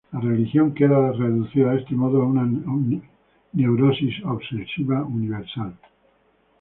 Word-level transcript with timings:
La 0.13 0.19
religión 0.19 0.73
queda 0.73 1.11
reducida 1.11 1.73
de 1.73 1.81
este 1.81 1.93
modo 1.93 2.23
a 2.23 2.25
una 2.25 2.49
neurosis 3.53 4.15
obsesiva 4.25 5.03
universal. 5.03 5.77